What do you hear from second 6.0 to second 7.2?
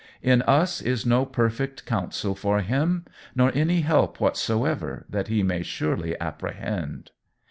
apprehend.